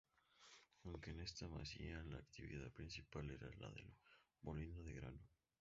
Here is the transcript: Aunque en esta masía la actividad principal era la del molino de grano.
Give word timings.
Aunque 0.83 1.11
en 1.11 1.19
esta 1.19 1.47
masía 1.47 2.01
la 2.05 2.17
actividad 2.17 2.71
principal 2.71 3.29
era 3.29 3.51
la 3.59 3.69
del 3.69 3.93
molino 4.41 4.81
de 4.81 4.93
grano. 4.93 5.21